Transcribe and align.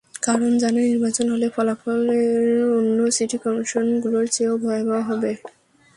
কারণ, 0.23 0.51
জানে, 0.57 0.79
নির্বাচন 0.87 1.25
হলে 1.29 1.47
ফলাফল 1.49 2.01
অন্য 2.77 2.99
সিটি 3.11 3.37
করপোরেশনগুলোর 3.37 4.25
চেয়েও 4.27 4.55
ভয়াবহ 4.57 4.99
হবে। 5.09 5.31